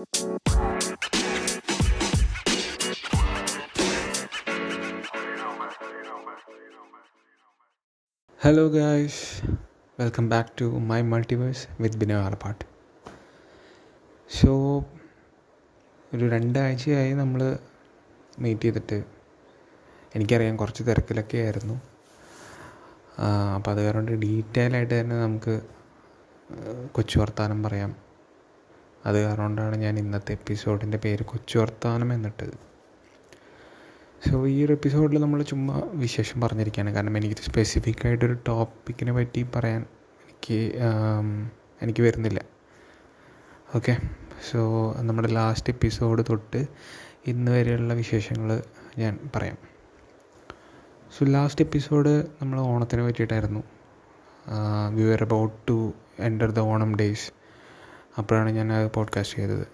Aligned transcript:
Hello 0.00 0.14
guys 8.68 9.42
welcome 10.00 10.28
back 10.28 10.48
to 10.60 10.64
my 10.64 11.02
multiverse 11.02 11.66
with 11.80 11.96
Bino 11.96 12.20
Alappatt 12.22 12.64
so 14.30 14.78
ഒരു 16.14 16.28
രണ്ടാഴ്ചയായി 16.28 17.12
നമ്മൾ 17.12 17.58
meet 18.38 18.62
ചെയ്തിട്ട് 18.62 19.04
എനിക്കറിയാം 20.14 20.56
കുറച്ച് 20.56 20.84
തിരക്കിലൊക്കെ 20.84 21.38
ആയിരുന്നു. 21.38 21.80
അപ്പോൾ 23.54 23.70
അത് 23.70 23.84
കാരണം 23.84 24.20
ഡീറ്റെയിൽ 24.20 24.76
ആയിട്ട് 24.76 25.00
തന്നെ 25.00 25.22
നമുക്ക് 25.22 25.62
കൊച്ചു 26.92 27.18
വർത്താനം 27.18 27.62
പറയാം. 27.62 28.09
അത് 29.06 29.24
കാരണം 29.24 29.42
കൊണ്ടാണ് 29.42 29.76
ഞാൻ 29.76 29.98
ഇന്നത്തെ 29.98 30.32
എപ്പിസോഡിന്റെ 30.32 30.98
പേര് 30.98 31.22
കൊച്ചു 31.22 31.58
വർത്താനം 31.58 32.12
എന്നിട്ടത്. 32.12 32.54
സോ 34.30 34.46
ഈ 34.46 34.64
ഒരു 34.64 34.72
എപ്പിസോഡിൽ 34.72 35.20
നമ്മൾ 35.20 35.42
ചുമ്മാ 35.42 35.82
വിശേഷം 35.92 36.40
പറഞ്ഞിരിക്കുകയാണ് 36.40 36.94
കാരണം 36.94 37.16
എനിക്ക് 37.16 37.34
സ്പെസിഫിക് 37.34 38.06
ആയിട്ടൊരു 38.06 38.36
ടോപ്പിക്കിനെ 38.48 39.12
പറ്റി 39.12 39.46
പറയാൻ 39.56 39.86
എനിക്ക് 40.24 40.58
എനിക്ക് 41.82 42.02
വരുന്നില്ല. 42.02 42.40
ഓക്കെ 43.76 43.94
സോ 44.50 44.60
നമ്മുടെ 44.98 45.28
ലാസ്റ്റ് 45.28 45.72
എപ്പിസോഡ് 45.72 46.22
തൊട്ട് 46.30 46.66
ഇന്ന് 47.26 47.52
വരെയുള്ള 47.52 47.94
വിശേഷങ്ങൾ 47.94 48.62
ഞാൻ 48.98 49.18
പറയാം. 49.36 49.58
സോ 51.18 51.24
ലാസ്റ്റ് 51.24 51.64
എപ്പിസോഡ് 51.64 52.12
നമ്മൾ 52.42 52.60
ഓണത്തിനെ 52.60 53.02
പറ്റിയിട്ടായിരുന്നു. 53.06 53.62
We 54.94 55.12
are 55.12 55.22
about 55.24 55.56
to 55.68 55.92
enter 56.18 56.50
the 56.50 56.58
Onam 56.58 56.96
days 56.96 57.39
അപ്പോഴാണ് 58.18 58.50
ഞാൻ 58.50 58.72
അത് 58.72 58.90
പോഡ്കാസ്റ്റ് 58.90 59.38
ചെയ്തത്. 59.38 59.66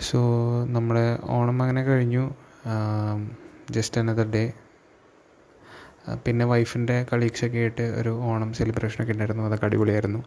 സോ 0.00 0.18
നമ്മുടെ 0.64 1.18
ഓണം 1.22 1.62
അങ്ങനെ 1.62 1.82
കഴിഞ്ഞു. 1.82 2.34
ജസ്റ്റ് 3.70 4.00
അനദർ 4.00 4.30
ഡേ 4.30 4.52
പിന്നെ 6.26 6.44
വൈഫിന്റെ 6.44 7.06
കളീഗ്സൊക്കെ 7.12 7.58
ആയിട്ട് 7.58 7.82
ഒരു 7.82 8.08
ഓണം 8.08 8.52
സെലിബ്രേഷനൊക്കെ 8.52 9.12
ഉണ്ടായിരുന്നു. 9.12 9.42
അതൊക്കെ 9.42 9.66
അടിപൊളിയായിരുന്നു. 9.66 10.24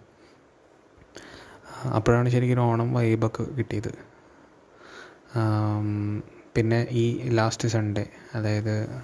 അപ്പോഴാണ് 1.95 2.29
ശരിക്കും 2.29 2.59
ഓണം 2.59 2.93
വൈബൊക്കെ 2.93 3.43
കിട്ടിയത്. 3.43 4.11
പിന്നെ 6.55 6.87
ഈ 6.91 7.29
ലാസ്റ്റ് 7.29 7.67
സൺഡേ 7.67 8.09
അതായത് 8.35 9.01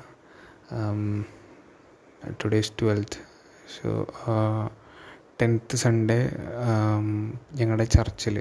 today's 2.44 2.72
twelfth 2.82 3.20
so 3.82 4.06
tenth 5.42 5.76
Sunday 5.76 6.20
ഞങ്ങളുടെ 7.54 7.84
ചർച്ചിൽ 7.84 8.38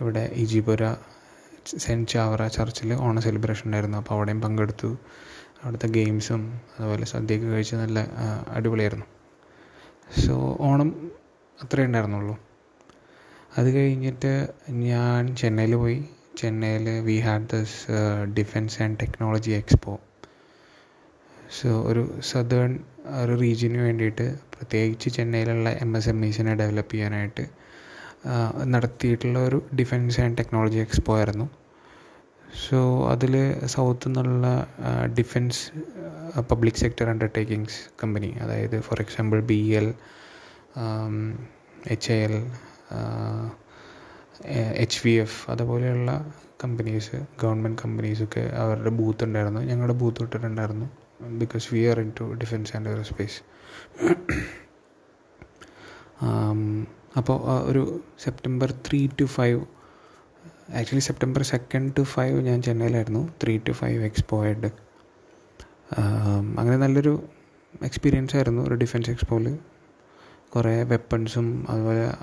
ഇവിടെ 0.00 0.30
ഇജിപുര 0.34 0.96
സെന്റ് 1.78 2.08
ചാവറ 2.08 2.46
ചർച്ചിൽ 2.48 2.94
ഓണം 2.94 3.22
സെലിബ്രേഷൻ 3.22 3.64
ഉണ്ടായിരുന്നു. 3.66 3.98
അപ്പോൾ 3.98 4.14
അവിടെയും 4.14 4.40
പങ്കെടുത്തു. 4.40 4.98
അവിടുത്തെ 5.62 5.88
ഗെയിംസും 5.88 6.42
അതുപോലെ 6.78 7.04
സദ്യയൊക്കെ 7.04 7.48
കഴിച്ച് 7.48 7.76
നല്ല 7.76 7.98
അടിപൊളിയായിരുന്നു. 8.48 9.06
സോ 10.26 10.56
ഓണം 10.60 10.90
അത്രേ 11.58 11.84
ഉണ്ടായിരുന്നുള്ളൂ. 11.84 12.38
അത് 13.58 13.68
കഴിഞ്ഞിട്ട് 13.76 14.48
ഞാൻ 14.70 15.36
ചെന്നൈയിൽ 15.36 15.74
പോയി. 15.74 15.98
ചെന്നൈയിൽ 16.38 17.00
we 17.00 17.16
had 17.20 17.48
this 17.52 17.92
defence 18.38 18.82
and 18.82 18.98
technology 19.02 19.50
expo 19.50 19.92
so 21.60 21.68
ഒരു 21.82 22.20
സദേൺ 22.20 22.72
ഒരു 23.22 23.34
റീജിയന് 23.40 23.78
വേണ്ടിയിട്ട് 23.82 24.26
പ്രത്യേകിച്ച് 24.54 25.08
ചെന്നൈയിലുള്ള 25.10 25.68
എം 25.70 25.96
എസ് 25.96 26.08
എം 26.08 26.26
ഇസിനെ 26.26 26.54
ഡെവലപ്പ് 26.54 26.94
ചെയ്യാനായിട്ട് 26.94 27.44
നടത്തിയിട്ടുള്ള 28.64 29.38
ഒരു 29.38 29.58
ഡിഫൻസ് 29.80 30.20
ആൻഡ് 30.20 30.38
ടെക്നോളജി 30.38 30.78
എക്സ്പോ 30.78 31.16
ആയിരുന്നു. 31.16 31.46
സോ 32.64 32.78
അതിൽ 33.12 33.34
സൗത്ത് 33.66 34.08
നിന്നുള്ള 34.08 34.46
defence 35.18 35.62
public 36.50 36.74
sector 36.74 37.08
undertakings 37.08 37.78
company 38.02 38.30
അതായത് 38.42 38.76
for 38.80 39.00
example 39.00 39.40
B 39.40 39.60
L 39.80 39.88
H 41.90 42.12
A 42.12 42.18
L 42.24 42.36
H 44.84 45.00
V 45.04 45.14
F 45.24 45.38
അതുപോലെയുള്ള 45.50 46.10
കമ്പനീസ് 46.64 47.16
ഗവൺമെന്റ് 47.42 47.78
കമ്പനീസൊക്കെ 47.82 48.42
അവരുടെ 48.62 48.90
ബൂത്ത് 48.90 49.24
ഉണ്ടായിരുന്നു. 49.24 49.60
ഞങ്ങളുടെ 49.60 49.94
ബൂത്ത് 49.94 50.22
ഇട്ടിട്ടുണ്ടായിരുന്നു 50.22 50.88
because 51.20 51.74
we 51.74 51.84
are 51.86 52.00
into 52.20 52.24
defence 52.24 52.76
and 52.76 52.88
aerospace 52.88 53.42
അപ്പോൾ 57.16 57.62
ഒരു 57.70 58.00
September 58.18 58.70
three 58.70 59.08
to 59.20 59.24
five 59.24 59.60
actually 60.70 61.00
September 61.00 61.42
second 61.42 61.92
to 61.98 62.02
five 62.02 62.40
ഞാൻ 62.40 62.62
ചെന്നൈയിലായിരുന്നു. 62.62 63.34
ത്രീ 63.42 63.58
ടു 63.58 63.72
ഫൈവ് 63.72 64.04
എക്സ്പോ 64.04 64.44
ആയിട്ട്. 64.44 64.66
അങ്ങനെ 66.58 66.76
നല്ലൊരു 66.76 67.28
എക്സ്പീരിയൻസ് 67.82 68.36
ആയിരുന്നു 68.36 68.62
ഒരു 68.62 68.74
ഡിഫൻസ് 68.74 69.10
എക്സ്പോയിൽ 69.10 69.58
കുറേ 70.54 70.82
വെപ്പൺസും 70.82 71.66
അതുപോലെ 71.68 72.14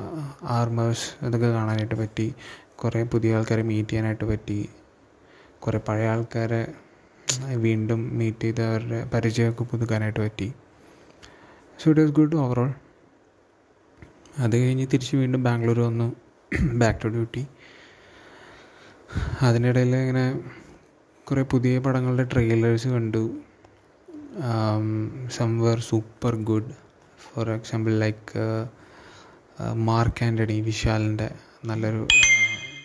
ആർമേഴ്സ് 0.44 1.26
ഇതൊക്കെ 1.26 1.48
കാണാനായിട്ട് 1.48 1.96
പറ്റി. 1.96 2.34
കുറേ 2.76 3.04
പുതിയ 3.04 3.36
ആൾക്കാരെ 3.36 3.62
മീറ്റ് 3.62 3.90
ചെയ്യാനായിട്ട് 3.90 4.26
പറ്റി. 4.26 4.70
കുറേ 5.60 5.80
പഴയ 5.88 6.08
ആൾക്കാരെ 6.08 6.74
വീണ്ടും 7.66 8.18
മീറ്റ് 8.18 8.44
ചെയ്ത് 8.44 8.62
അവരുടെ 8.62 9.06
പരിചയമൊക്കെ 9.06 9.64
പുതുക്കാനായിട്ട് 9.64 10.20
പറ്റി. 10.20 10.54
So 11.80 11.90
it 11.90 12.02
was 12.02 12.12
good 12.12 12.36
overall 12.36 12.74
അത് 14.38 14.56
കഴിഞ്ഞ് 14.58 14.88
തിരിച്ച് 14.94 15.16
വീണ്ടും 15.16 15.44
ബാംഗ്ലൂർ 15.44 15.80
വന്നു. 15.80 16.16
ബാക്ക് 16.82 17.04
ടു 17.04 17.08
ഡ്യൂട്ടി 17.08 17.48
അതിനിടയിൽ 19.42 19.96
ഇങ്ങനെ 19.96 20.26
കുറേ 21.28 21.42
പുതിയ 21.42 21.80
പടങ്ങളുടെ 21.80 22.24
ട്രെയിലേഴ്സ് 22.24 22.88
കണ്ടു. 22.88 23.24
Some 25.38 25.60
were 25.60 25.80
super 25.80 26.36
good 26.36 26.72
for 27.26 27.50
example 27.50 28.00
like 28.00 28.42
Mark 29.74 30.26
Antony 30.26 30.62
വിശാലിന്റെ 30.62 31.30
നല്ലൊരു 31.66 32.08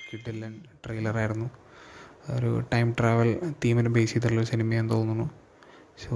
കിഡിലൻ 0.08 0.60
ട്രെയിലറായിരുന്നു 0.86 1.48
ഒരു 2.36 2.50
ടൈം 2.72 2.88
ട്രാവൽ 2.98 3.28
തീമിനെ 3.64 3.90
ബേസ് 3.96 4.12
ചെയ്തിട്ടുള്ള 4.12 4.40
ഒരു 4.42 4.50
സിനിമയാണെന്ന് 4.50 4.94
തോന്നുന്നു. 4.94 5.26
So 6.02 6.14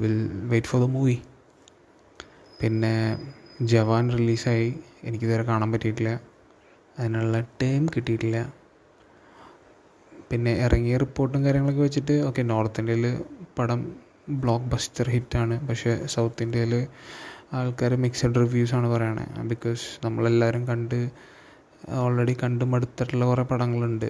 will 0.00 0.16
wait 0.50 0.68
for 0.68 0.80
the 0.84 0.88
movie 0.96 1.16
പിന്നെ 2.60 2.94
ജവാൻ 3.62 4.04
റിലീസായി 4.16 4.68
എനിക്കിതുവരെ 5.04 5.42
കാണാൻ 5.42 5.68
പറ്റിയിട്ടില്ല. 5.72 6.12
അതിനുള്ള 6.98 7.40
ടൈം 7.62 7.82
കിട്ടിയിട്ടില്ല. 7.96 8.38
പിന്നെ 10.30 10.52
ഇറങ്ങിയ 10.64 10.96
റിപ്പോർട്ടും 10.96 11.44
കാര്യങ്ങളൊക്കെ 11.44 11.82
വെച്ചിട്ട് 11.82 12.14
ഓക്കെ 12.28 12.42
നോർത്ത് 12.42 12.80
ഇന്ത്യയിൽ 12.80 13.06
പടം 13.58 13.80
ബ്ലോക്ക് 14.40 14.66
ബസ്റ്റർ 14.72 15.06
ഹിറ്റാണ് 15.10 15.68
പക്ഷേ 15.68 15.92
സൗത്ത് 16.14 16.42
ഇന്ത്യയിൽ 16.42 16.74
ആൾക്കാർ 17.58 17.92
മിക്സഡ് 18.04 18.34
റിവ്യൂസാണ് 18.34 18.88
പറയണത് 18.94 19.44
ബിക്കോസ് 19.52 19.84
നമ്മളെല്ലാവരും 20.04 20.64
കണ്ട് 20.66 20.98
ഓൾറെഡി 22.02 22.36
കണ്ട് 22.42 22.64
മടുത്തിട്ടുള്ള 22.64 23.24
കുറേ 23.24 23.42
പടങ്ങളുണ്ട്. 23.50 24.08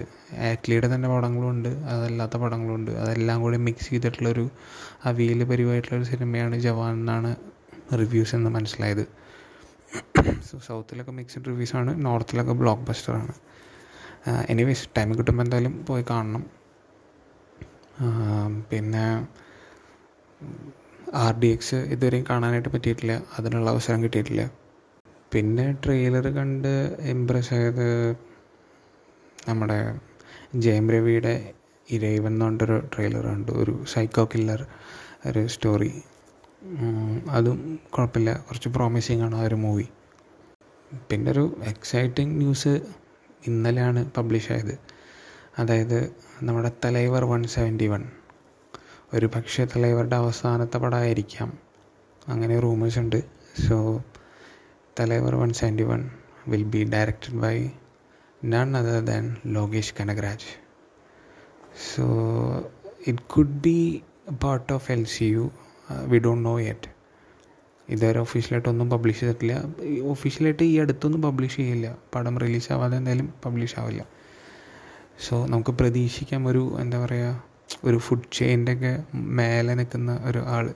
ആറ്റ്ലിയുടെ 0.49 0.87
തന്നെ 0.95 1.09
പടങ്ങളുണ്ട് 1.09 1.69
അതല്ലാത്ത 1.93 2.37
പടങ്ങളുണ്ട് 2.37 2.91
അതെല്ലാം 2.91 3.37
കൂടി 3.41 3.57
മിക്സ് 3.67 3.89
ചെയ്തിട്ടുള്ളൊരു 3.89 4.45
അവിയൽ 5.05 5.43
പരിവായിട്ടുള്ളൊരു 5.43 6.07
സിനിമയാണ് 6.11 6.55
ജവാൻ 6.59 6.93
എന്നാണ് 6.93 7.31
റിവ്യൂസ് 8.01 8.35
എന്ന് 8.35 8.49
മനസ്സിലായത്. 8.49 9.03
സോ 10.47 10.55
സൗത്തിലൊക്കെ 10.67 11.13
മിക്സഡ് 11.19 11.75
ആണ്. 11.81 11.91
നോർത്തിലൊക്കെ 12.05 12.55
ബ്ലോക്ക് 12.61 12.83
ബസ്റ്ററാണ് 12.89 13.33
എനിവേസ് 14.49 14.87
ടൈം 14.97 15.09
കിട്ടുമ്പോൾ 15.17 15.43
എന്തായാലും 15.43 15.85
പോയി 15.85 16.05
കാണണം. 16.09 16.43
പിന്നെ 18.71 19.05
ആർ 21.23 21.33
ഡി 21.39 21.47
എക്സ് 21.47 21.75
ഇതുവരെയും 21.93 22.25
കാണാനായിട്ട് 22.29 22.69
പറ്റിയിട്ടില്ല. 22.69 23.13
അതിനുള്ള 23.37 23.67
അവസരം 23.69 23.99
കിട്ടിയിട്ടില്ല. 24.03 24.43
പിന്നെ 25.33 25.65
ട്രെയിലർ 25.85 26.25
കണ്ട് 26.37 26.71
ഇമ്പ്രസ് 27.13 27.53
ആയത് 27.53 27.87
നമ്മുടെ 29.49 29.77
ജയം 30.55 30.85
രവിയുടെ 30.89 31.33
ഇരൈവൻ 31.87 32.33
എന്ന് 32.33 32.45
പറഞ്ഞൊരു 32.45 32.77
ട്രെയിലർ 32.93 33.25
കണ്ടു. 33.27 33.51
ഒരു 33.51 33.73
സൈക്കോ 33.93 34.23
കില്ലർ 34.33 34.61
ഒരു 35.25 35.47
സ്റ്റോറി 35.47 35.91
അതും 37.29 37.59
കുഴപ്പമില്ല. 37.95 38.29
കുറച്ച് 38.47 38.69
പ്രോമിസിങ് 38.69 39.21
ആണ് 39.21 39.35
ആ 39.35 39.41
ഒരു 39.41 39.55
മൂവി 39.55 39.87
പിന്നെ 41.09 41.31
ഒരു 41.31 41.45
എക്സൈറ്റിംഗ് 41.63 42.35
ന്യൂസ് 42.41 42.73
ഇന്നലെയാണ് 43.47 44.11
പബ്ലിഷ് 44.17 44.51
ആയത്. 44.51 44.75
അതായത് 45.59 45.99
നമ്മുടെ 46.43 46.71
തലൈവർ 46.85 47.23
വൺ 47.25 47.43
സെവന്റി 47.55 47.87
വൺ 47.87 48.03
ഒരു 49.13 49.27
പക്ഷേ 49.35 49.65
തലൈവറുടെ 49.65 50.15
അവസാനത്തെ 50.15 50.77
പടമായിരിക്കാം. 50.77 51.49
അങ്ങനെ 52.27 52.59
റൂമേഴ്സ് 52.59 52.99
ഉണ്ട്. 52.99 53.19
So 53.67 53.77
Thalaivar 54.97 55.35
one 55.35 55.51
seventy 55.53 55.83
one 55.83 56.01
will 56.47 56.63
be 56.63 56.81
directed 56.93 57.39
by 57.43 57.55
none 58.53 58.77
other 58.77 58.99
than 59.11 59.25
Lokesh 59.45 59.93
Kanagaraj. 59.99 60.49
So 61.89 62.03
it 63.07 63.23
could 63.33 63.57
be 63.67 63.77
part 64.43 64.73
of 64.73 64.91
L 64.91 65.03
C 65.15 65.25
U 65.25 65.45
we 66.11 66.17
don't 66.17 66.45
know 66.49 66.59
yet 66.59 66.89
ഇതുവരെ 67.89 68.19
ഒഫീഷ്യലായിട്ടൊന്നും 68.19 68.89
publish 68.89 69.19
ചെയ്തിട്ടില്ല. 69.19 69.53
ഒഫീഷ്യലായിട്ട് 70.13 70.63
ഈ 70.63 70.79
അടുത്തൊന്നും 70.79 71.21
പബ്ലിഷ് 71.21 71.55
ചെയ്യില്ല. 71.55 71.97
പടം 72.15 72.35
റിലീസ് 72.39 72.69
ആവാതെ 72.73 72.97
എന്തായാലും 72.97 73.33
പബ്ലിഷ് 73.45 73.79
ആവില്ല. 73.79 74.01
സോ 75.27 75.45
നമുക്ക് 75.45 75.71
പ്രതീക്ഷിക്കാം 75.71 76.47
ഒരു 76.47 76.63
എന്താ 76.79 76.97
പറയുക 77.05 77.31
ഒരു 77.87 77.97
ഫുഡ് 77.97 78.29
ചെയിന്റെ 78.33 78.73
ഒക്കെ 78.73 78.93
മേലെ 79.39 79.73
നിൽക്കുന്ന 79.79 80.11
ഒരു 80.29 80.39
ആൾ 80.55 80.67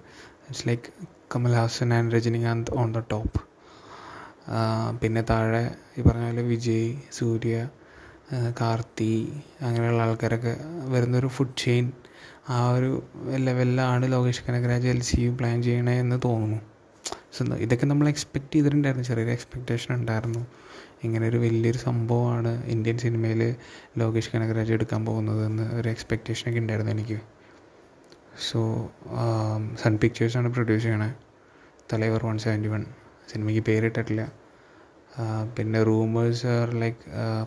it's 0.47 0.67
like 0.67 0.89
Kamal Haasan 1.35 1.93
and 1.93 2.13
Rajinikanth 2.15 2.71
on 2.81 2.89
the 2.93 3.01
top 3.11 3.39
പിന്നെ 4.99 5.21
താഴെ 5.29 5.71
ഈ 5.97 6.01
പറഞ്ഞ 6.01 6.25
പോലെ 6.25 6.41
വിജയ് 6.41 6.97
സൂര്യ 7.11 7.69
കാർത്തി 8.61 9.43
അങ്ങനെയുള്ള 9.61 10.01
ആൾക്കാരൊക്കെ 10.01 10.57
വരുന്നൊരു 10.87 11.27
ഫുഡ് 11.27 11.57
ചെയിൻ 11.57 11.91
ആ 12.49 12.71
ഒരു 12.71 13.03
ലെവലിലാണ് 13.47 14.11
Lokesh 14.11 14.43
Kanagaraj 14.47 14.87
L 14.87 15.01
C 15.01 15.21
U 15.21 15.31
plan 15.31 15.63
ചെയ്യണേ 15.63 15.99
എന്ന് 15.99 16.19
തോന്നുന്നു. 16.25 16.59
സോ 17.35 17.43
ഇതൊക്കെ 17.55 17.85
നമ്മൾ 17.85 18.07
എക്സ്പെക്ട് 18.09 18.53
ചെയ്തിട്ടുണ്ടായിരുന്നു. 18.55 19.07
ചെറിയൊരു 19.07 19.31
എക്സ്പെക്റ്റേഷൻ 19.31 19.95
ഉണ്ടായിരുന്നു. 19.95 20.47
ഇങ്ങനെ 21.03 21.27
ഒരു 21.27 21.37
വലിയൊരു 21.37 21.77
സംഭവമാണ് 21.77 22.65
ഇന്ത്യൻ 22.65 22.97
സിനിമയിൽ 22.97 23.55
ലോകേഷ് 23.97 24.31
കനകരാജ് 24.35 24.73
എടുക്കാൻ 24.73 25.05
പോകുന്നത് 25.05 25.45
എന്ന് 25.45 25.63
ഒരു 25.63 25.89
എക്സ്പെക്റ്റേഷനൊക്കെ 25.89 26.59
ഉണ്ടായിരുന്നു 26.59 26.91
എനിക്ക്. 26.91 27.19
സോ 28.49 28.89
സൺ 29.83 29.97
പിക്ചേഴ്സാണ് 29.97 30.53
പ്രൊഡ്യൂസ് 30.53 30.83
ചെയ്യണേ. 30.83 31.13
തലൈവർ 31.93 32.25
വൺ 32.25 32.37
സെവന്റി 32.37 32.67
വൺ 32.67 32.85
സിനിമയ്ക്ക് 33.31 33.63
പേരിട്ടിട്ടില്ല. 33.69 34.23
പിന്നെ 35.55 35.79
rumours 35.91 36.45
are 36.57 36.69
like 36.83 36.99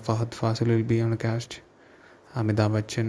Fahadh 0.07 0.37
Faasil 0.41 0.69
will 0.75 0.87
be 0.93 0.99
on 1.07 1.15
cast 1.25 1.57
Amitabh 2.41 2.75
Bachchan 2.77 3.09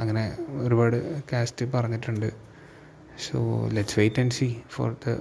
അങ്ങനെ 0.00 0.24
ഒരുപാട് 0.64 0.96
കാസ്റ്റ് 1.30 1.64
പറഞ്ഞിട്ടുണ്ട്. 1.74 2.28
So 3.24 3.38
let's 3.76 3.96
wait 4.00 4.20
and 4.22 4.34
see 4.38 4.48
for 4.74 4.88
the 5.04 5.14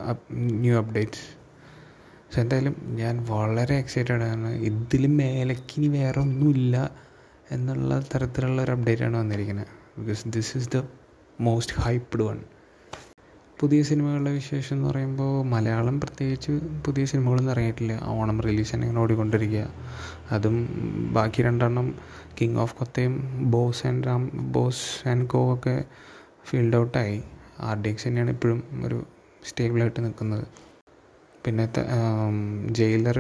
new 0.63 0.73
updates 0.81 1.25
so 2.31 2.37
എന്തായാലും 2.43 2.75
ഞാൻ 3.01 3.15
വളരെ 3.31 3.75
എക്സൈറ്റഡ് 3.83 4.25
ആണ്. 4.33 4.49
ഇതിലും 4.69 5.13
മേലക്കിനി 5.21 5.89
വേറെ 5.97 6.19
ഒന്നുമില്ല 6.25 6.75
എന്നുള്ള 7.55 7.99
തരത്തിലുള്ള 8.11 8.59
ഒരു 8.65 8.73
അപ്ഡേറ്റാണ് 8.75 9.17
വന്നിരിക്കുന്നത്. 9.23 9.71
Because 9.97 10.23
this 10.35 10.51
is 10.59 10.69
the 10.75 10.79
most 11.47 11.75
hyped 11.85 12.25
one 12.29 12.39
പുതിയ 13.61 13.83
സിനിമകളുടെ 13.89 14.31
വിശേഷം 14.31 14.73
എന്ന് 14.75 14.87
പറയുമ്പോൾ 14.89 15.29
മലയാളം 15.51 15.95
പ്രത്യേകിച്ച് 16.01 16.51
പുതിയ 16.85 17.03
സിനിമകളൊന്നും 17.11 17.51
ഇറങ്ങിയിട്ടില്ല. 17.53 17.93
ഓണം 18.17 18.37
റിലീസ് 18.45 18.71
തന്നെ 18.73 18.85
ഇങ്ങനെ 18.87 19.01
ഓടിക്കൊണ്ടിരിക്കുക. 19.03 19.63
അതും 20.35 20.57
ബാക്കി 21.15 21.41
രണ്ടെണ്ണം 21.47 21.87
king 22.39 22.59
of 22.63 22.75
കൊത്തയും 22.79 23.13
boss 23.53 23.81
and 23.87 24.05
Ram 24.07 24.23
boss 24.55 24.83
and 25.11 25.25
co 25.33 25.41
ഒക്കെ 25.53 25.75
ഫീൽഡ് 26.49 26.77
ഔട്ടായി 26.81 27.17
ആർ 27.69 27.81
ഡി 27.83 27.89
എക്സ് 27.93 28.07
തന്നെയാണ് 28.07 28.33
ഇപ്പോഴും 28.35 28.59
ഒരു 28.87 28.99
സ്റ്റേബിളായിട്ട് 29.47 29.99
നിൽക്കുന്നത്. 30.05 30.45
പിന്നെ 31.45 31.65
ജയിലർ 32.79 33.19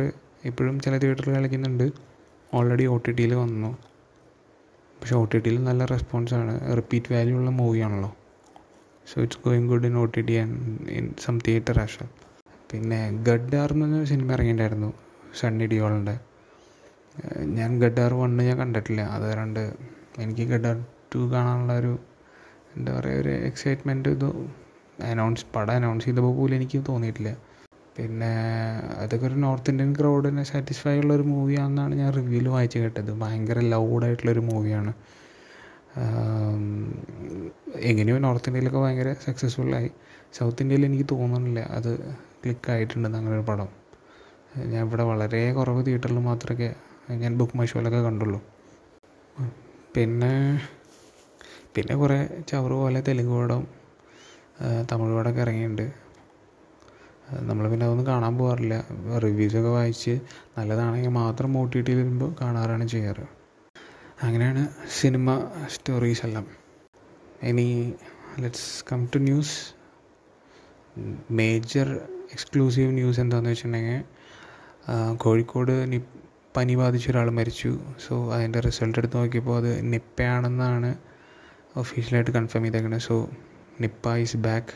ഇപ്പോഴും 0.51 0.79
ചില 0.85 0.93
തിയേറ്ററിൽ 0.97 1.33
കളിക്കുന്നുണ്ട്. 1.37 1.87
ഓൾറെഡി 2.57 2.85
ഒ 2.93 2.97
ടി 3.07 3.11
ടിയിൽ 3.11 3.33
വന്നു. 3.43 3.71
പക്ഷേ 5.01 5.15
ഒ 5.21 5.25
ടി 5.33 5.39
ടിയിൽ 5.45 5.57
നല്ല 5.69 5.85
റെസ്പോൺസാണ് 5.95 6.53
റിപ്പീറ്റ് 6.77 7.13
വാല്യൂ 7.13 7.35
ഉള്ള 7.39 7.49
മൂവിയാണല്ലോ 7.61 8.11
so 9.09 9.15
it's 9.25 9.41
going 9.45 9.67
good 9.71 9.87
in 9.89 9.95
O 10.01 10.05
T 10.15 10.21
T 10.29 10.35
and 10.41 10.57
in 10.97 11.05
some 11.23 11.35
theatre 11.45 11.77
Asha 11.83 11.97
പിന്നെ 12.71 12.99
ഗഡ്ഡാർ 13.27 13.71
എന്നൊരു 13.75 14.07
സിനിമ 14.11 14.29
ഇറങ്ങിയിട്ടുണ്ടായിരുന്നു 14.35 14.89
സണ്ണി 15.41 15.65
ഡിയോളിന്റെ 15.73 16.15
ഞാൻ 17.57 17.71
ഗഡ്ഡാർ 17.83 18.11
വണ്ണ് 18.21 18.41
ഞാൻ 18.49 18.57
കണ്ടിട്ടില്ല. 18.61 19.01
അത് 19.15 19.27
രണ്ട് 19.39 19.61
എനിക്ക് 20.23 20.45
ഗഡ്ഡാർ 20.51 20.75
ടു 21.13 21.21
കാണാനുള്ള 21.33 21.73
ഒരു 21.81 21.93
എന്താ 22.75 22.91
പറയുക 22.97 23.21
ഒരു 23.23 23.31
എക്സൈറ്റ്മെന്റ് 23.49 24.09
ഇത് 24.15 24.27
അനൗൺസ് 25.11 25.45
പടം 25.55 25.73
അനൗൺസ് 25.79 26.05
ചെയ്തപ്പോൾ 26.07 26.33
പോലും 26.39 26.55
എനിക്ക് 26.59 26.79
തോന്നിയിട്ടില്ല. 26.89 27.31
പിന്നെ 27.97 28.31
അതൊക്കെ 29.03 29.25
ഒരു 29.29 29.37
നോർത്ത് 29.45 29.71
ഇന്ത്യൻ 29.73 29.91
ക്രൗഡിനെ 29.99 30.43
സാറ്റിസ്ഫൈ 30.51 30.95
ഉള്ള 31.03 31.11
ഒരു 31.17 31.25
മൂവിയാണെന്നാണ് 31.33 31.93
ഞാൻ 32.01 32.09
റിവ്യൂവിൽ 32.17 32.49
വായിച്ച് 32.55 32.79
കേട്ടത്. 32.83 33.11
ഭയങ്കര 33.23 33.59
ലൗഡായിട്ടുള്ളൊരു 33.73 34.43
മൂവിയാണ് 34.51 34.91
എങ്ങനെയോ 37.89 38.17
നോർത്ത് 38.17 38.49
ഇന്ത്യയിലൊക്കെ 38.49 38.79
ഭയങ്കര 38.79 39.09
സക്സസ്ഫുള്ളായി 39.25 39.89
സൗത്ത് 40.37 40.61
ഇന്ത്യയിൽ 40.63 40.83
എനിക്ക് 40.85 41.05
തോന്നുന്നില്ല 41.11 41.59
അത് 41.77 41.91
ക്ലിക്കായിട്ടുണ്ടെന്ന് 42.41 43.17
അങ്ങനെ 43.17 43.35
ഒരു 43.39 43.45
പടം. 43.49 43.69
ഞാൻ 44.73 44.81
ഇവിടെ 44.87 45.03
വളരെ 45.03 45.41
കുറവ് 45.57 45.81
തിയേറ്ററിൽ 45.87 46.19
മാത്രമൊക്കെ 46.29 46.69
ഞാൻ 47.23 47.31
ബുക്ക് 47.37 47.57
മൈ 47.59 47.67
കണ്ടുള്ളൂ. 48.07 48.39
പിന്നെ 49.95 50.33
പിന്നെ 51.75 51.95
കുറേ 51.95 52.17
ചവറ് 52.49 52.75
പോലെ 52.81 52.99
തെലുങ്ക് 53.07 53.33
പടം 53.39 53.63
തമിഴ് 54.91 55.13
പടമൊക്കെ 55.17 55.41
ഇറങ്ങിയിട്ടുണ്ട്. 55.45 55.87
നമ്മൾ 57.49 57.63
പിന്നെ 57.71 57.85
അതൊന്നും 57.85 58.07
കാണാൻ 58.07 58.33
പോകാറില്ല. 58.39 58.75
റിവ്യൂസൊക്കെ 59.23 59.69
വായിച്ച് 59.69 60.13
നല്ലതാണെങ്കിൽ 60.57 61.13
മാത്രം 61.21 61.57
ഒ 61.61 61.63
ടി 61.73 61.81
ടി 61.87 61.93
വരുമ്പോൾ 61.99 62.31
കാണാറാണ് 62.41 62.87
ചെയ്യാറ്. 62.87 63.25
അങ്ങനെയാണ് 64.25 64.61
സിനിമ 64.99 65.29
സ്റ്റോറീസ് 65.73 66.25
എല്ലാം. 66.25 66.45
ഇനി 67.43 67.65
let's 68.39 68.85
come 68.91 69.05
to 69.05 69.17
news. 69.17 69.57
Major 71.31 71.87
exclusive 72.33 72.95
news 72.95 73.19
എന്താണെന്ന് 73.19 73.49
വെച്ചിട്ടുണ്ടെങ്കിൽ 73.49 74.01
കോഴിക്കോട് 75.15 75.91
നി 75.91 75.99
പനി 76.57 76.75
ബാധിച്ച 76.75 77.09
ഒരാൾ 77.09 77.29
മരിച്ചു. 77.29 77.71
സോ 78.07 78.33
അതിന്റെ 78.33 78.59
റിസൾട്ട് 78.59 78.99
എടുത്ത് 78.99 79.17
നോക്കിയപ്പോൾ 79.17 79.57
അത് 79.57 79.93
നിപ്പയാണെന്നാണ് 79.93 80.95
ഒഫീഷ്യലായിട്ട് 81.75 82.31
കൺഫേം 82.31 82.63
ചെയ്തേക്കുന്നത് 82.63 83.01
so 83.01 83.17
Nipah 83.81 84.15
is 84.17 84.37
back 84.37 84.73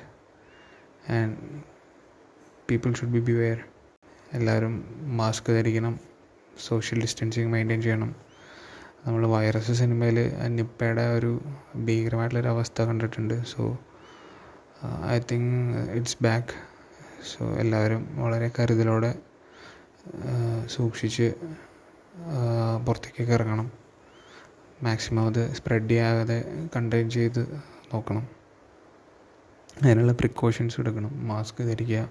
and 1.11 1.35
people 2.69 2.93
should 2.93 3.11
be 3.11 3.19
beware. 3.19 3.59
എല്ലാവരും 4.33 4.75
മാസ്ക് 5.17 5.49
ധരിക്കണം 5.53 5.99
സോഷ്യൽ 6.67 7.01
ഡിസ്റ്റൻസിങ് 7.01 7.51
മെയിന്റെയിൻ 7.53 7.81
ചെയ്യണം. 7.81 8.11
നമ്മൾ 9.05 9.27
വൈറസ് 9.27 9.71
സിനിമയിൽ 9.73 10.17
നിപ്പയുടെ 10.55 11.13
ഒരു 11.13 11.41
ഭീകരമായിട്ടുള്ളൊരു 11.85 12.47
അവസ്ഥ 12.47 12.81
കണ്ടിട്ടുണ്ട്. 12.81 13.43
So 13.45 13.77
I 15.09 15.19
think 15.31 15.77
it's 15.91 16.17
back 16.21 16.53
so 17.31 17.45
എല്ലാവരും 17.55 18.03
വളരെ 18.21 18.51
കരുതലോടെ 18.59 19.11
സൂക്ഷിച്ച് 20.65 21.33
പുറത്തേക്കൊക്കെ 22.87 23.33
ഇറങ്ങണം. 23.33 23.71
മാക്സിമം 24.83 25.25
അത് 25.27 25.53
സ്പ്രെഡ് 25.53 25.89
ചെയ്യാതെ 25.89 26.67
കണ്ടെയ്ൻ 26.75 27.09
ചെയ്ത് 27.09 27.41
നോക്കണം. 27.93 28.27
അതിനുള്ള 29.83 30.11
പ്രിക്കോഷൻസ് 30.11 30.79
എടുക്കണം. 30.79 31.27
മാസ്ക് 31.27 31.63
ധരിക്കുക. 31.63 32.09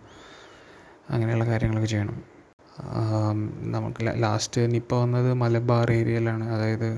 അങ്ങനെയുള്ള 1.10 1.46
കാര്യങ്ങളൊക്കെ 1.46 1.90
ചെയ്യണം. 1.90 2.29
നമുക്ക് 3.74 4.02
ലാസ്റ്റ് 4.24 4.60
നിപ്പ 4.74 4.92
വന്നത് 5.02 5.30
മലബാർ 5.42 5.88
ഏരിയയിലാണ്. 5.98 6.44
അതായത് 6.54 6.88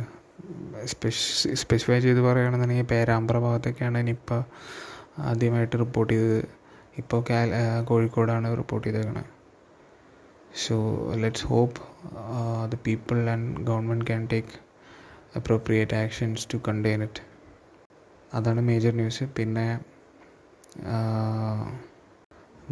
സ്പെഷ് 0.92 1.26
സ്പെസിഫൈ 1.62 1.98
ചെയ്ത് 2.06 2.20
പറയുകയാണെന്നുണ്ടെങ്കിൽ 2.26 2.88
പേരാമ്പ്ര 2.92 3.36
ഭാഗത്തൊക്കെയാണ് 3.44 4.00
നിപ്പ 4.10 4.30
ആദ്യമായിട്ട് 5.30 5.76
റിപ്പോർട്ട് 5.82 6.12
ചെയ്തത്. 6.14 6.42
ഇപ്പോൾ 7.00 7.20
കാൽ 7.28 7.50
കോഴിക്കോടാണ് 7.88 8.48
report 8.60 8.86
ചെയ്തേക്കണത് 8.88 9.30
so 10.62 10.74
let's 11.22 11.46
hope 11.52 11.80
the 12.72 12.78
people 12.86 13.18
and 13.34 13.50
government 13.68 14.06
can 14.10 14.22
take 14.32 14.54
appropriate 15.38 15.96
actions 16.02 16.46
to 16.52 16.58
contain 16.68 17.02
it 17.08 17.22
അതാണ് 18.36 18.60
മേജർ 18.68 18.92
ന്യൂസ് 19.00 19.24
പിന്നെ 19.36 19.66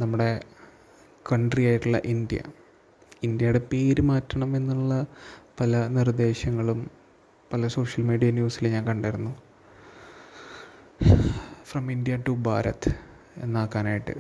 നമ്മുടെ 0.03 0.31
കൺട്രി 1.31 1.63
ആയിട്ടുള്ള 1.71 1.99
ഇന്ത്യ. 2.13 2.41
ഇന്ത്യയുടെ 3.23 3.59
പേര് 3.73 4.03
മാറ്റണം 4.03 4.57
എന്നുള്ള 4.57 5.07
പല 5.61 5.87
നിർദ്ദേശങ്ങളും 5.87 6.91
പല 7.53 7.67
സോഷ്യൽ 7.67 8.05
മീഡിയ 8.05 8.31
ന്യൂസിൽ 8.31 8.69
ഞാൻ 8.69 8.87
കണ്ടിരുന്നു. 8.87 9.37
From 11.65 11.93
India 11.93 12.17
to 12.29 12.31
Bharat 12.31 12.89
എന്നാക്കാനായിട്ട്. 13.37 14.15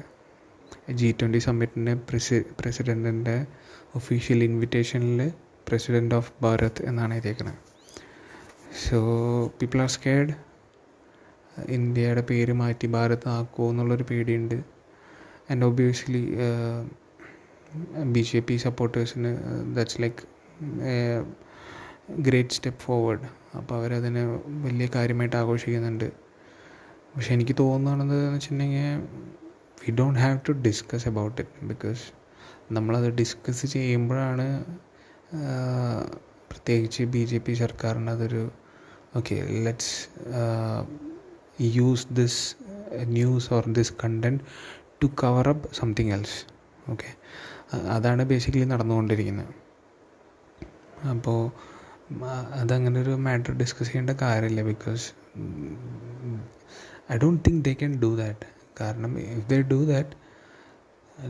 G 0.90 1.14
twenty 1.20 1.38
സമ്മിറ്റിന്റെ 1.38 1.94
പ്രസി 1.94 2.42
പ്രസിഡന്റിന്റെ 2.60 3.46
ഒഫീഷ്യൽ 3.94 4.44
ഇൻവിറ്റേഷനിൽ 4.44 5.32
പ്രസിഡന്റ് 5.68 6.14
ഓഫ് 6.14 6.32
ഭാരത് 6.42 6.82
എന്നാണ് 6.82 7.14
എഴുതിയേക്കുന്നത് 7.14 7.58
സോ 8.88 8.98
പീപ്പിൾ 9.46 9.82
ആർ 9.82 9.88
സ്കേഡ് 9.88 10.34
ഇന്ത്യയുടെ 11.68 12.22
പേര് 12.22 12.52
മാറ്റി 12.52 12.86
ഭാരത് 12.86 13.28
ആക്കുമോ 13.28 13.70
എന്നുള്ളൊരു 13.70 14.04
പേടിയുണ്ട്. 14.10 14.54
And 15.50 15.64
obviously 15.64 16.22
B 18.04 18.20
J 18.20 18.40
P 18.40 18.56
സപ്പോർട്ടേഴ്സിന് 18.56 19.30
that's 19.74 20.02
like 20.02 20.22
great 22.18 22.50
step 22.50 22.80
forward 22.80 23.26
അപ്പോൾ 23.56 23.74
അവരതിനെ 23.74 24.22
വലിയ 24.46 24.88
കാര്യമായിട്ട് 24.94 25.36
ആഘോഷിക്കുന്നുണ്ട്. 25.36 26.12
പക്ഷെ 27.14 27.34
എനിക്ക് 27.34 27.56
തോന്നുന്നത് 27.58 28.34
വെച്ചിട്ടുണ്ടെങ്കിൽ 28.34 29.00
we 29.82 29.90
don't 29.90 30.20
have 30.20 30.38
to 30.48 30.52
discuss 30.52 31.08
about 31.08 31.42
it 31.42 31.66
because 31.66 32.02
നമ്മളത് 32.72 33.08
ഡിസ്കസ് 33.14 33.66
ചെയ്യുമ്പോഴാണ് 33.66 34.64
പ്രത്യേകിച്ച് 36.50 37.02
ബി 37.04 37.24
ജെ 37.24 37.38
പി 37.38 37.52
സർക്കാരിന് 37.52 38.10
അതൊരു 38.10 38.50
okay 39.16 39.36
let's 39.50 40.08
use 41.62 42.06
this 42.12 42.56
news 43.04 43.54
or 43.54 43.72
this 43.72 43.92
content 44.04 44.44
to 45.02 45.06
cover 45.06 45.48
up 45.48 45.74
something 45.74 46.12
else 46.12 46.46
okay 46.90 47.10
അതാണ് 47.72 48.24
ബേസിക്കലി 48.24 48.64
നടന്നുകൊണ്ടിരിക്കുന്നത് 48.64 49.52
അപ്പോൾ 51.10 51.40
അതങ്ങനെ 52.52 53.00
ഒരു 53.00 53.10
മാറ്റർ 53.10 53.52
ഡിസ്കസ് 53.52 53.88
ചെയ്യേണ്ട 53.88 54.10
കാര്യമില്ല 54.10 54.62
because 54.62 55.04
I 57.12 57.16
don't 57.16 57.42
think 57.48 57.64
they 57.64 57.72
can 57.72 57.92
do 58.00 58.16
that 58.16 58.48
കാരണം 58.80 59.18
if 59.18 59.46
they 59.48 59.62
do 59.62 59.84
that 59.84 60.16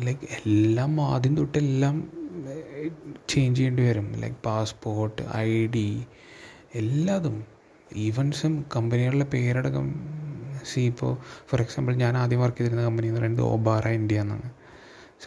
like 0.04 0.26
എല്ലാം 0.38 1.00
ആദ്യം 1.00 1.36
തൊട്ട് 1.36 1.58
എല്ലാം 1.58 1.96
ചേഞ്ച് 3.28 3.56
ചെയ്യേണ്ടി 3.58 3.82
വരും. 3.82 4.12
ലൈക്ക് 4.20 4.36
പാസ്പോർട്ട് 4.44 5.22
ഐ 5.36 5.66
ഡി 5.66 6.06
എല്ലാതും. 6.74 7.36
ഈവൻസും 7.96 8.64
കമ്പനികളുടെ 8.76 9.24
പേരടക്കം. 9.24 9.86
സി 10.64 10.80
ഇപ്പോൾ 10.80 11.12
ഫോർ 11.50 11.60
എക്സാമ്പിൾ 11.60 11.94
ഞാൻ 11.94 12.16
ആദ്യം 12.16 12.40
വർക്ക് 12.40 12.58
ചെയ്തിരുന്ന 12.58 12.84
കമ്പനി 12.84 13.06
എന്ന് 13.06 13.20
പറയുന്നത് 13.20 13.44
ഒബാറ 13.44 13.88
ഇന്ത്യ 13.88 14.20
എന്നാണ് 14.20 14.48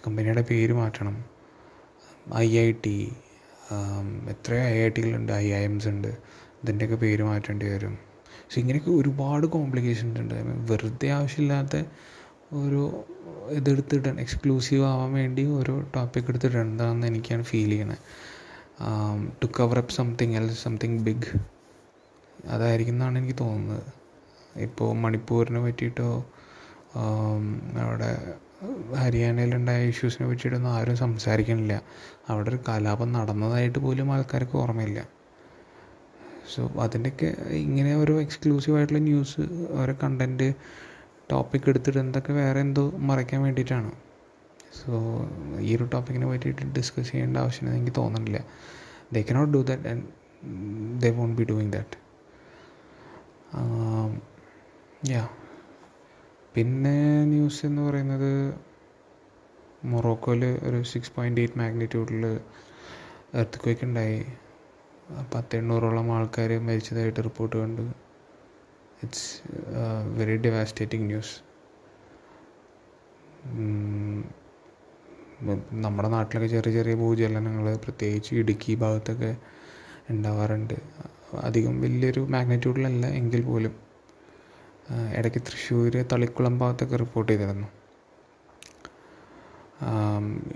കമ്പനിയുടെ 0.05 0.43
പേര് 0.49 0.73
മാറ്റണം. 0.73 1.15
ഐ 2.45 2.47
ഐ 2.63 2.69
ടി 2.85 2.97
എത്രയോ 4.33 4.63
ഐ 4.73 4.75
ഐ 4.85 4.87
ടികളുണ്ട് 4.95 5.31
ഐ 5.31 5.45
ഐ 5.59 5.61
എംസ് 5.69 5.87
ഉണ്ട്. 5.87 6.11
ഇതിന്റെയൊക്കെ 6.63 6.97
പേര് 7.03 7.23
മാറ്റേണ്ടി 7.23 7.65
വരും. 7.73 7.93
സോ 8.51 8.55
ഇങ്ങനെയൊക്കെ 8.61 8.91
ഒരുപാട് 8.91 9.45
കോംപ്ലിക്കേഷൻസ് 9.47 10.19
ഉണ്ട്. 10.23 10.35
വെറുതെ 10.71 11.07
ആവശ്യമില്ലാത്ത 11.17 11.83
ഒരു 12.61 12.81
ഇതെടുത്തിട്ട് 13.49 14.09
എക്സ്ക്ലൂസീവ് 14.23 14.83
ആവാൻ 14.83 15.11
വേണ്ടി 15.13 15.43
ഓരോ 15.57 15.73
ടോപ്പിക് 15.95 16.29
എടുത്തിടേണ്ടതാണെന്ന് 16.29 17.07
എനിക്കാണ് 17.07 17.43
ഫീൽ 17.43 17.69
ചെയ്യണത് 17.69 17.97
ടു 19.41 19.47
കവർ 19.59 19.77
അപ്പ് 19.81 19.93
സംതിങ് 19.93 20.35
എൽ 20.39 20.47
സംതിങ് 20.63 20.99
ബിഗ് 20.99 21.31
അതായിരിക്കും 22.49 22.95
എന്നാണ് 22.95 23.15
എനിക്ക് 23.19 23.37
തോന്നുന്നത്. 23.43 23.83
ഇപ്പോൾ 24.65 24.89
മണിപ്പൂരിനെ 25.03 25.59
പറ്റിയിട്ടോ 25.65 26.09
അവിടെ 27.83 28.09
ഹരിയാനയിലുണ്ടായ 28.95 29.83
ഇഷ്യൂസിനെ 29.83 30.29
പറ്റിയിട്ടൊന്നും 30.29 30.71
ആരും 30.71 30.97
സംസാരിക്കണില്ല. 30.97 31.81
അവിടെ 32.29 32.49
ഒരു 32.49 32.59
കലാപം 32.69 33.13
നടന്നതായിട്ട് 33.13 33.79
പോലും 33.79 34.11
ആൾക്കാർക്ക് 34.11 34.57
ഓർമ്മയില്ല. 34.57 35.07
സോ 36.55 36.67
അതിന്റെയൊക്കെ 36.79 37.29
ഇങ്ങനെ 37.51 37.95
ഒരു 37.95 38.21
എക്സ്ക്ലൂസീവ് 38.21 38.77
ആയിട്ടുള്ള 38.77 38.99
ന്യൂസ് 38.99 39.41
ഓരോ 39.71 39.93
കണ്ടന്റ് 40.03 40.53
ടോപ്പിക് 41.31 41.69
എടുത്തിട്ട് 41.69 41.99
എന്തൊക്കെ 41.99 42.33
വേറെ 42.33 42.59
എന്തോ 42.59 42.91
മറയ്ക്കാൻ 43.09 43.41
വേണ്ടിയിട്ടാണ്. 43.41 43.91
സോ 44.79 44.91
ഈ 45.59 45.75
ഒരു 45.75 45.89
ടോപ്പിക്കിനെ 45.93 46.27
പറ്റിയിട്ട് 46.27 46.61
ഡിസ്കസ് 46.61 47.11
ചെയ്യേണ്ട 47.11 47.37
ആവശ്യമെന്ന് 47.37 47.79
എനിക്ക് 47.79 47.95
തോന്നുന്നില്ല. 47.97 48.39
They 49.13 49.21
cannot 49.21 49.53
do 49.53 49.61
that 49.61 49.87
and 49.87 50.03
they 51.01 51.09
won't 51.09 51.37
be 51.41 51.43
doing 51.43 51.73
that 51.73 51.97
yeah 55.11 55.27
പിന്നെ 56.55 56.95
ന്യൂസ് 57.29 57.61
എന്ന് 57.67 57.81
പറയുന്നത് 57.85 58.31
മൊറോക്കോയിൽ 59.91 60.43
ഒരു 60.67 60.79
സിക്സ് 60.91 61.11
പോയിന്റ് 61.15 61.41
എയ്റ്റ് 61.41 61.57
മാഗ്നിറ്റ്യൂഡിൽ 61.61 62.23
എർത്ത് 63.39 63.59
ക്വേക്ക് 63.61 63.85
ഉണ്ടായി 63.87 64.19
പത്ത് 65.33 65.57
എണ്ണൂറോളം 65.59 66.07
ആൾക്കാർ 66.15 66.51
മരിച്ചതായിട്ട് 66.67 67.21
റിപ്പോർട്ട് 67.27 67.55
കണ്ടു. 67.61 67.85
ഇറ്റ്സ് 69.03 69.29
വെരി 70.17 70.35
ഡിവാസ്റ്റേറ്റിംഗ് 70.45 71.07
ന്യൂസ് 71.11 71.33
നമ്മുടെ 75.83 76.09
നാട്ടിലൊക്കെ 76.15 76.49
ചെറിയ 76.55 76.73
ചെറിയ 76.77 76.95
ഭൂചലനങ്ങൾ 77.01 77.65
പ്രത്യേകിച്ച് 77.85 78.31
ഇടുക്കി 78.41 78.75
ഭാഗത്തൊക്കെ 78.83 79.31
ഉണ്ടാവാറുണ്ട് 80.13 80.77
അധികം 81.47 81.75
വലിയൊരു 81.85 82.21
മാഗ്നിറ്റ്യൂഡിലല്ല 82.35 83.05
എങ്കിൽ 83.19 83.41
പോലും. 83.49 83.73
ഇടയ്ക്ക് 85.17 85.39
തൃശ്ശൂർ 85.47 85.95
തളിക്കുളം 86.11 86.59
ഭാഗത്തൊക്കെ 86.59 86.95
റിപ്പോർട്ട് 86.95 87.31
ചെയ്തിരുന്നു. 87.31 87.67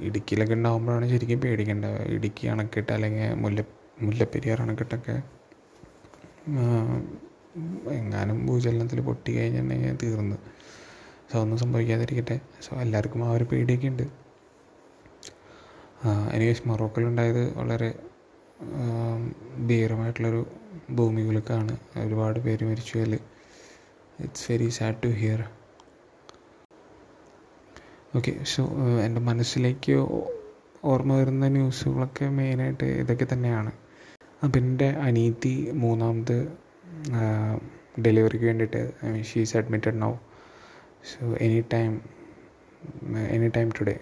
ഇടുക്കിയിലൊക്കെ 0.07 0.53
ഉണ്ടാകുമ്പോഴാണ് 0.53 1.05
ശരിക്കും 1.09 1.39
പേടിക്കേണ്ടത് 1.39 1.97
ഇടുക്കി 2.15 2.47
അണക്കെട്ട് 2.47 2.91
അല്ലെങ്കിൽ 2.91 3.33
മുല്ല 3.43 3.61
മുല്ലപ്പെരിയാർ 4.01 4.61
അണക്കെട്ടൊക്കെ 4.61 5.15
എങ്ങാനും 7.99 8.37
ഭൂചലനത്തിൽ 8.47 8.99
പൊട്ടി 9.01 9.31
കഴിഞ്ഞിട്ടുണ്ടെങ്കിൽ 9.37 9.97
തീർന്നു. 10.03 10.37
സോ 11.31 11.41
ഒന്നും 11.41 11.57
സംഭവിക്കാതിരിക്കട്ടെ. 11.57 12.37
സോ 12.65 12.75
എല്ലാവർക്കും 12.81 13.21
ആ 13.27 13.31
ഒരു 13.31 13.43
പേടിയൊക്കെ 13.43 13.87
ഉണ്ട്. 13.87 14.05
എനിവേസ് 16.33 16.63
മൊറോക്കോയിലുണ്ടായത് 16.69 17.57
വളരെ 17.57 17.89
ഭീകരമായിട്ടുള്ളൊരു 19.67 20.41
ഭൂമി 20.91 21.21
കുലുക്കാണ് 21.27 21.73
ഒരുപാട് 22.05 22.39
പേര് 22.39 22.65
മരിച്ചു 22.65 22.97
അതിൽ 22.97 23.19
it's 24.25 24.45
very 24.51 24.67
sad 24.77 24.99
to 25.03 25.09
hear 25.19 25.41
okay 28.17 28.31
so 28.51 28.61
എന്റെ 29.05 29.21
മനസ്സിലേക്ക് 29.27 29.95
ഓർമ്മ 30.91 31.11
വരുന്ന 31.19 31.47
ന്യൂസുകളൊക്കെ 31.55 32.25
മെയിനായിട്ട് 32.37 32.87
ഇതൊക്കെ 33.01 33.25
തന്നെയാണ്. 33.33 33.71
അപ്പം 34.43 34.57
എന്റെ 34.61 34.87
അനീതി 35.07 35.53
മൂന്നാമത് 35.83 36.37
ഡെലിവറിക്ക് 38.05 38.45
വേണ്ടിയിട്ട് 38.45 38.81
I 39.03 39.11
mean 39.13 39.25
she's 39.31 39.55
admitted 39.59 39.99
now 40.03 40.11
so 41.11 41.19
any 41.45 41.59
time 41.73 41.91
any 43.35 43.49
time 43.57 43.69
today 43.79 43.95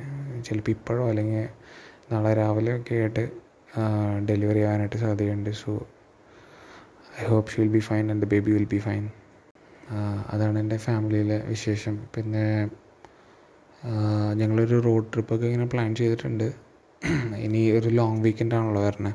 ചിലപ്പോൾ 0.47 0.73
ഇപ്പോഴോ 0.75 1.03
അല്ലെങ്കിൽ 1.11 1.45
നാളെ 2.11 2.33
രാവിലെ 2.41 2.73
ഒക്കെ 2.79 2.95
ആയിട്ട് 3.01 3.25
ഡെലിവറി 4.29 4.63
ആവാനായിട്ട് 4.67 4.97
സാധ്യതയുണ്ട്. 4.97 5.51
So 5.63 5.71
I 7.21 7.25
hope 7.33 7.51
she 7.51 7.59
will 7.61 7.73
be 7.77 7.83
fine 7.89 8.05
and 8.11 8.23
the 8.25 8.29
baby 8.35 8.51
will 8.57 8.69
be 8.75 8.81
fine 8.87 9.03
അതാണ് 10.33 10.59
എന്റെ 10.59 10.77
ഫാമിലിയിലെ 10.77 11.37
വിശേഷം. 11.45 12.07
പിന്നെ 12.15 12.69
ഞങ്ങളൊരു 14.33 14.77
റോഡ് 14.79 15.05
ട്രിപ്പൊക്കെ 15.13 15.45
ഇങ്ങനെ 15.45 15.65
പ്ലാൻ 15.65 15.95
ചെയ്തിട്ടുണ്ട്. 15.95 16.47
ഇനി 17.35 17.71
ഒരു 17.71 17.89
ലോങ് 17.89 18.21
വീക്കെൻഡ് 18.21 18.55
ആണല്ലോ 18.55 18.81
വരണത് 18.87 19.13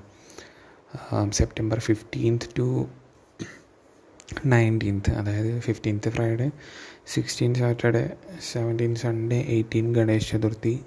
സെപ്റ്റംബർ 1.33 1.79
ഫിഫ്റ്റീൻത്ത് 1.79 2.49
ടു 2.59 2.67
നയന്റീൻത്ത് 4.47 5.11
അതായത് 5.11 5.61
fifteenth 5.61 6.09
Friday 6.09 6.51
sixteen 7.07 7.55
Saturday 7.55 8.11
seventeen 8.53 8.95
Sunday 8.95 9.39
eighteen 9.41 9.95
Ganesh 9.95 10.29
Chaturthi 10.31 10.81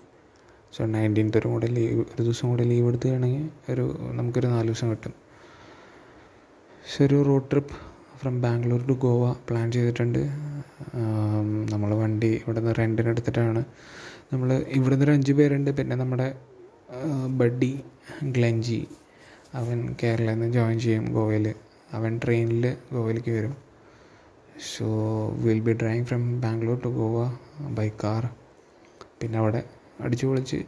so 0.78 0.86
nineteenth 0.86 1.38
ഒരു 1.38 1.48
കൂടെ 1.48 1.68
ലീവ് 1.68 2.00
ഒരു 2.00 2.22
ദിവസം 2.22 2.50
കൂടെ 2.50 2.64
ലീവ് 2.64 2.88
എടുത്തുകയാണെങ്കിൽ 2.88 3.50
ഒരു 3.72 3.98
നമുക്കൊരു 4.12 4.48
നാല് 4.48 4.68
ദിവസം 4.68 4.90
കിട്ടും. 4.90 5.14
സോ 6.94 7.04
ഒരു 7.06 7.22
road 7.22 7.52
trip 7.52 7.93
from 8.24 8.36
Bangalore 8.46 8.82
to 8.90 8.96
Goa 9.06 9.24
plan 9.48 9.68
ചെയ്തിട്ടുണ്ട്. 9.76 10.20
നമ്മൾ 11.74 11.90
വണ്ടി 12.02 12.30
ഇവിടെ 12.42 12.60
നിന്ന് 12.60 12.74
റെന്റിന് 12.80 13.10
എടുത്തിട്ടാണ്. 13.14 13.62
നമ്മൾ 14.32 14.50
ഇവിടെ 14.78 14.94
നിന്ന് 14.96 15.06
ഒരു 15.08 15.14
അഞ്ച് 15.16 15.34
പേരുണ്ട്. 15.40 15.70
പിന്നെ 15.80 15.96
നമ്മുടെ 16.02 16.28
ബഡ്ഡി 17.40 17.72
ഗ്ലഞ്ചി. 18.36 18.80
അവൻ 19.60 19.80
കേരളയിൽ 20.02 20.38
നിന്ന് 20.40 20.48
ജോയിൻ 20.58 20.78
ചെയ്യും 20.86 21.06
ഗോവയിൽ 21.18 21.48
അവൻ 21.98 22.12
ട്രെയിനിൽ 22.24 22.66
ഗോവയിലേക്ക് 22.96 23.34
വരും. 23.38 23.54
So 24.72 24.88
will 25.44 25.62
be 25.68 25.74
driving 25.82 26.08
from 26.10 26.24
Bangalore 26.46 26.78
to 26.86 26.90
Goa 27.00 27.18
by 27.78 27.88
car 28.04 28.24
പിന്നെ 29.20 29.38
അവിടെ 29.42 29.62
അടിച്ചു 30.06 30.26
പൊളിച്ച് 30.30 30.60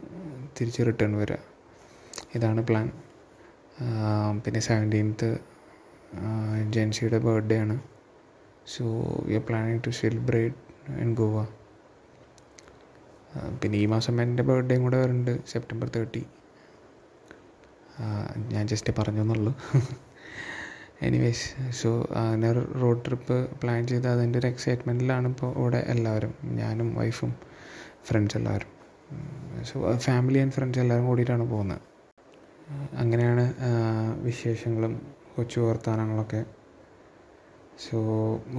തിരിച്ച് 0.58 0.82
റിട്ടേൺ 0.88 1.12
വരിക 1.20 1.38
ഇതാണ് 2.36 2.60
പ്ലാൻ 2.68 2.86
പിന്നെ 4.44 4.60
സെവന്റീൻത്ത് 4.68 5.28
ജെൻസിയുടെ 6.74 7.18
ബർത്ത്ഡേ 7.26 7.56
ആണ്. 7.64 7.76
So 8.74 8.84
we 9.26 9.34
are 9.34 9.44
planning 9.48 9.82
to 9.86 9.90
celebrate 10.00 10.56
in 11.04 11.10
Goa 11.14 11.36
പിന്നെ 13.62 13.76
ഈ 13.78 13.86
മാസം 13.86 14.22
എന്റെ 14.22 14.42
ബർത്ത്ഡേയും 14.48 14.82
കൂടെ 14.86 14.98
വരുന്നുണ്ട് 15.02 15.32
സെപ്റ്റംബർ 15.52 15.88
തേർട്ടി 15.96 16.22
ഞാൻ 18.54 18.64
ജസ്റ്റ് 18.72 18.92
പറഞ്ഞു 18.98 19.22
എന്നുള്ളൂ. 19.24 19.52
എനിവേസ് 21.06 21.46
സോ 21.80 21.88
അങ്ങനെ 22.20 22.50
റോഡ് 22.82 23.02
ട്രിപ്പ് 23.06 23.36
പ്ലാൻ 23.62 23.80
ചെയ്ത് 23.86 24.06
അതിന്റെ 24.08 24.38
ഒരു 24.38 24.48
എക്സൈറ്റ്മെന്റിലാണ് 24.52 25.26
ഇപ്പോൾ 25.32 25.50
ഇവിടെ 25.58 25.80
എല്ലാവരും 25.94 26.32
ഞാനും 26.60 26.88
വൈഫും 26.98 27.32
ഫ്രണ്ട്സ് 28.08 28.36
എല്ലാവരും. 28.38 28.70
സോ 29.70 29.74
ഫാമിലി 30.06 30.38
ആൻഡ് 30.44 30.54
ഫ്രണ്ട്സ് 30.56 30.80
എല്ലാവരും 30.84 31.06
കൂടിയിട്ടാണ് 31.10 31.44
പോകുന്നത്. 31.50 31.82
അങ്ങനെയാണ് 33.02 33.44
വിശേഷങ്ങളും 34.26 34.94
കൊച്ചു 35.36 35.60
വർത്തമാനങ്ങളൊക്കെ. 35.60 36.44
സോ 37.90 37.98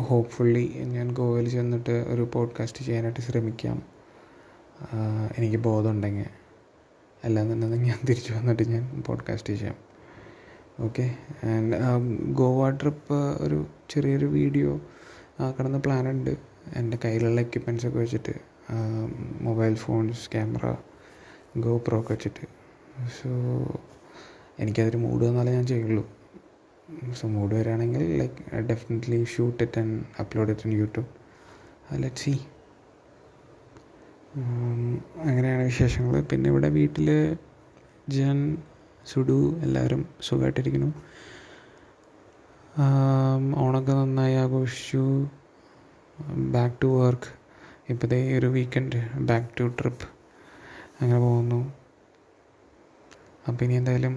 ഹോപ്പ്ഫുള്ളി 0.07 0.73
ഞാൻ 0.85 1.11
ഗോവയിൽ 1.11 1.49
ചെന്നിട്ട് 1.49 1.91
ഒരു 1.91 2.29
പോഡ്കാസ്റ്റ് 2.33 2.83
ചെയ്യാനായിട്ട് 2.85 3.19
ശ്രമിക്കാം. 3.19 3.83
എനിക്ക് 5.37 5.57
ബോധമുണ്ടെങ്കിൽ 5.57 6.25
അല്ലാന്നുണ്ടെങ്കിൽ 7.23 7.77
ഞാൻ 7.77 7.99
തിരിച്ചു 8.09 8.33
വന്നിട്ട് 8.33 8.63
ഞാൻ 8.63 9.03
പോഡ്കാസ്റ്റ് 9.07 9.53
ചെയ്യാം. 9.53 9.75
ഓക്കെ 10.79 11.15
ആൻഡ് 11.43 11.77
ഗോവ 12.33 12.69
ട്രിപ്പ് 12.69 13.13
ഒരു 13.13 13.65
ചെറിയൊരു 13.89 14.25
വീഡിയോ 14.25 14.81
ആക്കണമെന്ന് 15.39 15.79
പ്ലാനുണ്ട് 15.79 16.37
എന്റെ 16.75 16.97
കയ്യിലുള്ള 17.05 17.41
എക്യുപ്മെന്റ്സ് 17.41 17.87
ഒക്കെ 17.87 17.99
വെച്ചിട്ട് 17.99 18.33
mobile 19.41 19.75
phones 19.75 20.31
camera 20.31 20.75
go 21.57 21.77
pro 21.87 21.99
ഒക്കെ 21.99 22.13
വെച്ചിട്ട്. 22.13 22.45
സോ 23.07 23.29
എനിക്കതൊരു 24.59 24.97
മൂഡ് 24.97 25.25
വന്നാലേ 25.25 25.51
ഞാൻ 25.51 25.67
ചെയ്യുള്ളൂ. 25.67 26.16
സോ 27.19 27.25
മൂഡ് 27.35 27.53
വരികയാണെങ്കിൽ 27.57 28.03
like 28.19 28.41
definitely 28.69 29.17
shoot 29.31 29.61
it 29.65 29.79
and 29.81 29.97
upload 30.21 30.51
it 30.53 30.65
in 30.67 30.73
YouTube 30.81 31.09
let 32.03 32.21
see 32.23 32.33
അങ്ങനെയാണ് 35.27 35.63
വിശേഷങ്ങൾ. 35.69 36.15
പിന്നെ 36.31 36.47
ഇവിടെ 36.53 36.69
വീട്ടിൽ 36.77 37.09
ജൻ 38.15 38.39
സുഡു 39.11 39.37
എല്ലാവരും 39.65 40.01
സുഖമായിട്ടിരിക്കുന്നു 40.27 40.89
ഓണൊക്കെ 43.63 43.93
നന്നായി 43.99 44.35
ആഘോഷിച്ചു. 44.43 45.03
ബാക്ക് 46.55 46.77
ടു 46.83 46.89
വർക്ക് 47.01 47.29
ഇപ്പോഴത്തെ 47.91 48.19
ഒരു 48.37 48.47
വീക്കെൻഡ് 48.55 48.99
ബാക്ക് 49.29 49.49
ടു 49.59 49.65
ട്രിപ്പ് 49.79 50.07
അങ്ങനെ 50.99 51.19
പോകുന്നു. 51.25 51.59
അപ്പം 53.47 53.63
ഇനി 53.65 53.75
എന്തായാലും 53.81 54.15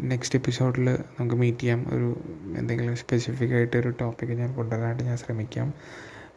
നെക്സ്റ്റ് 0.00 0.38
എപ്പിസോഡിൽ 0.38 0.98
നമുക്ക് 1.18 1.36
മീറ്റ് 1.36 1.58
ചെയ്യാം. 1.58 1.86
ഒരു 1.92 2.20
എന്തെങ്കിലും 2.58 2.96
സ്പെസിഫിക് 2.96 3.50
ആയിട്ട് 3.50 3.76
ഒരു 3.76 3.94
ടോപ്പിക്ക് 4.00 4.32
ഞാൻ 4.32 4.54
കൊണ്ടുവരാനായിട്ട് 4.54 5.02
ഞാൻ 5.02 5.16
ശ്രമിക്കാം. 5.16 5.74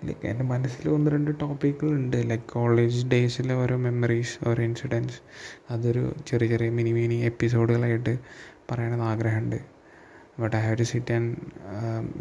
ലൈക്ക് 0.06 0.28
എന്റെ 0.28 0.44
മനസ്സിൽ 0.44 0.90
ഒന്ന് 0.90 1.12
രണ്ട് 1.12 1.32
ടോപ്പിക്കുകളുണ്ട് 1.42 2.30
ലൈക്ക് 2.30 2.44
കോളേജ് 2.44 3.08
ഡേയ്സിലെ 3.08 3.54
ഓരോ 3.54 3.76
മെമ്മറീസ് 3.76 4.50
ഓരോ 4.50 4.64
ഇൻസിഡൻസ് 4.64 5.20
അതൊരു 5.70 6.16
ചെറിയ 6.28 6.48
ചെറിയ 6.48 6.70
മിനി 6.70 6.92
മിനി 6.92 7.16
എപ്പിസോഡുകളായിട്ട് 7.16 8.20
പറയണമെന്ന് 8.72 9.06
ആഗ്രഹമുണ്ട്. 9.06 9.60
But 10.40 10.56
I 10.56 10.60
have 10.60 10.78
to 10.78 10.84
sit 10.84 11.14
and 11.14 11.36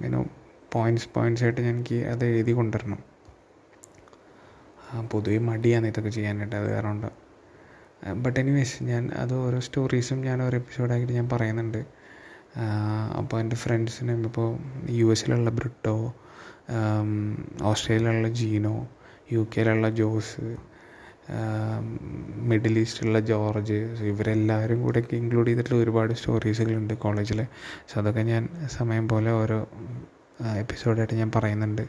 you know 0.05 0.26
points 0.73 1.09
points 1.14 1.45
ആയിട്ട് 1.45 1.61
എനിക്ക് 1.61 1.95
അത് 1.95 2.25
എഴുതി 2.25 2.52
കൊണ്ടുവരണം. 2.52 2.99
പൊതുവെ 5.12 5.38
മടിയാണ് 5.38 5.87
ഇതൊക്കെ 5.87 6.11
ചെയ്യാനായിട്ട്. 6.11 6.57
അത് 6.57 6.71
കാരണം 6.71 7.25
ബട്ട് 8.13 8.41
എനിവേസ് 8.41 8.83
ഞാൻ 8.83 9.11
അത് 9.11 9.35
ഓരോ 9.35 9.61
സ്റ്റോറീസും 9.61 10.21
ഞാൻ 10.21 10.43
ഓരോ 10.43 10.59
എപ്പിസോഡായിട്ട് 10.59 11.13
ഞാൻ 11.13 11.29
പറയുന്നുണ്ട്. 11.29 11.85
അപ്പോൾ 13.19 13.41
എന്റെ 13.41 13.57
ഫ്രണ്ട്സിനും 13.57 14.25
ഇപ്പോൾ 14.25 14.59
യു 14.91 15.07
എസിലുള്ള 15.07 15.51
ബ്രിട്ടോ 15.51 16.15
ഓസ്ട്രേലിയയിലുള്ള 17.63 18.29
ജീനോ 18.29 18.89
യു 19.33 19.47
കെയിലുള്ള 19.57 19.91
ജോസ് 19.91 20.57
മിഡിൽ 22.37 22.79
ഈസ്റ്റിലുള്ള 22.79 23.21
ജോർജ് 23.21 23.73
ഇവരെല്ലാവരും 24.03 24.83
കൂടെ 24.83 25.03
ഇൻക്ലൂഡ് 25.13 25.49
ചെയ്തിട്ടുള്ള 25.49 25.83
ഒരുപാട് 25.83 26.15
സ്റ്റോറീസുകളുണ്ട് 26.15 26.95
കോളേജിൽ 26.95 27.47
സോ 27.89 28.01
അതൊക്കെ 28.01 28.21
ഞാൻ 28.21 28.49
സമയം 28.67 29.09
പോലെ 29.09 29.31
ഓരോ 29.31 29.69
എപ്പിസോഡായിട്ട് 30.57 31.15
ഞാൻ 31.15 31.33
പറയുന്നുണ്ട്. 31.35 31.83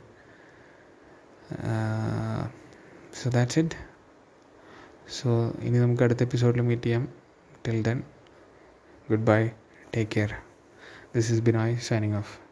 സോ 3.24 3.30
ദാറ്റ്സ് 3.30 3.60
ഇറ്റ് 3.60 3.87
സോ 5.12 5.52
ഇനി 5.62 5.78
നമുക്ക് 5.78 6.04
അടുത്ത 6.04 6.24
എപ്പിസോഡിൽ 6.24 6.62
മീറ്റ് 6.62 6.84
ചെയ്യാം. 6.84 7.14
Till 7.68 7.84
then 7.84 8.04
good 9.10 9.26
bye 9.26 9.48
take 9.96 10.12
care 10.12 10.34
this 11.16 11.34
is 11.34 11.42
Binoy 11.42 11.78
signing 11.78 12.16
off 12.16 12.47